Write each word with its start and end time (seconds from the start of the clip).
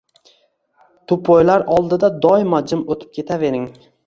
Tupoylar 1.11 1.65
oldida 1.75 2.09
doimo 2.25 2.63
jim 2.73 2.83
o‘tib 2.97 3.15
ketavering! 3.21 3.71